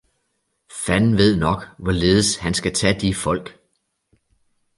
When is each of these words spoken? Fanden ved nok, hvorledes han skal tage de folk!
Fanden 0.85 1.17
ved 1.17 1.35
nok, 1.37 1.67
hvorledes 1.77 2.37
han 2.37 2.53
skal 2.53 2.73
tage 2.73 2.99
de 2.99 3.15
folk! 3.15 3.59